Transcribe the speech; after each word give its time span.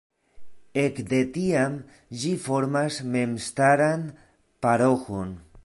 Ek 0.83 1.01
de 1.11 1.19
tiam 1.35 1.75
ĝi 2.23 2.31
formas 2.47 2.99
memstaran 3.17 4.09
paroĥon. 4.67 5.41